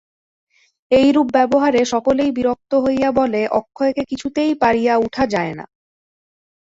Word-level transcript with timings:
এইরূপ 0.91 1.27
ব্যবহারে 1.33 1.81
সকলেই 1.85 2.31
বিরক্ত 2.31 2.71
হইয়া 2.85 3.09
বলে, 3.11 3.41
অক্ষয়কে 3.51 4.03
কিছুতেই 4.11 4.51
পারিয়া 4.61 4.93
উঠা 4.97 5.23
যায় 5.27 5.53
না। 5.53 5.65